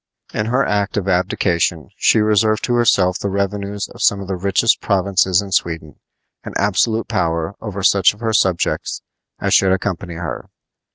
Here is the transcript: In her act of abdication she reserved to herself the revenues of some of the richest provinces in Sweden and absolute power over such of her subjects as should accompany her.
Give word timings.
In 0.33 0.47
her 0.47 0.65
act 0.65 0.97
of 0.97 1.07
abdication 1.07 1.89
she 1.95 2.21
reserved 2.21 2.63
to 2.63 2.73
herself 2.73 3.19
the 3.19 3.29
revenues 3.29 3.87
of 3.87 4.01
some 4.01 4.19
of 4.19 4.27
the 4.27 4.35
richest 4.35 4.81
provinces 4.81 5.43
in 5.43 5.51
Sweden 5.51 5.99
and 6.43 6.55
absolute 6.57 7.07
power 7.07 7.53
over 7.61 7.83
such 7.83 8.15
of 8.15 8.19
her 8.19 8.33
subjects 8.33 9.03
as 9.39 9.53
should 9.53 9.71
accompany 9.71 10.15
her. 10.15 10.49